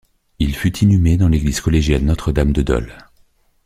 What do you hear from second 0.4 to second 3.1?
fut inhumé dans l’église collégiale Notre-Dame de Dole.